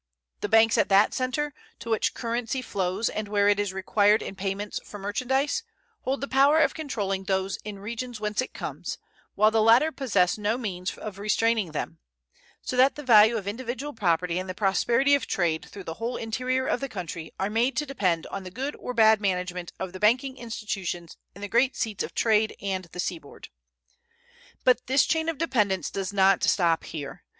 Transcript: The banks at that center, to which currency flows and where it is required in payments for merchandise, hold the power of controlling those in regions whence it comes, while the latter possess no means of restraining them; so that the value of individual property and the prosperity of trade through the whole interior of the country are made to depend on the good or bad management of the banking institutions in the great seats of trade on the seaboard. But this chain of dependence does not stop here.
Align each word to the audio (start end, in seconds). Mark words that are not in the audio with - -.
The 0.39 0.49
banks 0.49 0.79
at 0.79 0.89
that 0.89 1.13
center, 1.13 1.53
to 1.77 1.91
which 1.91 2.15
currency 2.15 2.63
flows 2.63 3.07
and 3.07 3.27
where 3.27 3.47
it 3.47 3.59
is 3.59 3.71
required 3.71 4.23
in 4.23 4.33
payments 4.35 4.79
for 4.83 4.97
merchandise, 4.97 5.61
hold 6.01 6.21
the 6.21 6.27
power 6.27 6.57
of 6.57 6.73
controlling 6.73 7.25
those 7.25 7.57
in 7.57 7.77
regions 7.77 8.19
whence 8.19 8.41
it 8.41 8.51
comes, 8.51 8.97
while 9.35 9.51
the 9.51 9.61
latter 9.61 9.91
possess 9.91 10.39
no 10.39 10.57
means 10.57 10.97
of 10.97 11.19
restraining 11.19 11.71
them; 11.71 11.99
so 12.63 12.75
that 12.77 12.95
the 12.95 13.03
value 13.03 13.37
of 13.37 13.47
individual 13.47 13.93
property 13.93 14.39
and 14.39 14.49
the 14.49 14.55
prosperity 14.55 15.13
of 15.13 15.27
trade 15.27 15.65
through 15.69 15.83
the 15.83 15.93
whole 16.01 16.17
interior 16.17 16.65
of 16.65 16.79
the 16.79 16.89
country 16.89 17.31
are 17.39 17.51
made 17.51 17.77
to 17.77 17.85
depend 17.85 18.25
on 18.31 18.41
the 18.43 18.49
good 18.49 18.75
or 18.77 18.95
bad 18.95 19.21
management 19.21 19.71
of 19.79 19.93
the 19.93 19.99
banking 19.99 20.35
institutions 20.35 21.15
in 21.35 21.41
the 21.43 21.47
great 21.47 21.75
seats 21.77 22.03
of 22.03 22.15
trade 22.15 22.55
on 22.59 22.83
the 22.91 22.99
seaboard. 22.99 23.49
But 24.63 24.87
this 24.87 25.05
chain 25.05 25.29
of 25.29 25.37
dependence 25.37 25.91
does 25.91 26.11
not 26.11 26.43
stop 26.43 26.85
here. 26.85 27.21